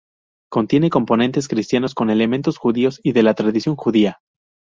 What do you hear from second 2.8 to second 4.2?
y de la tradición judía.